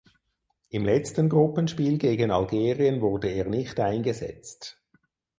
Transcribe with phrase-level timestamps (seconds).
[0.69, 4.81] Im letzten Gruppenspiel gegen Algerien wurde er nicht eingesetzt.